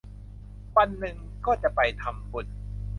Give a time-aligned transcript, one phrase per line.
[0.77, 2.47] วันหนึ่งก็จะไปทำบุญ